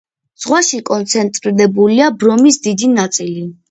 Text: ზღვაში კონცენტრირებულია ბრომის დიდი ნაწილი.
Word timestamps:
ზღვაში 0.45 0.79
კონცენტრირებულია 0.91 2.11
ბრომის 2.25 2.63
დიდი 2.69 2.95
ნაწილი. 3.01 3.51